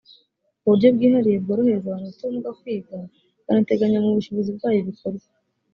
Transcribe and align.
uburyo 0.63 0.87
bwihariye 0.95 1.37
bworohereza 1.43 1.87
abantu 1.87 2.05
bafite 2.07 2.19
ubumuga 2.23 2.51
kwiga 2.59 2.95
ikanateganya 3.41 3.97
mu 4.03 4.09
bushobozi 4.17 4.49
bwayo 4.57 4.79
ibikorwa 4.83 5.25